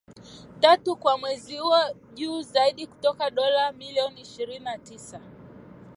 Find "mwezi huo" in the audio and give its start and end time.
1.17-1.77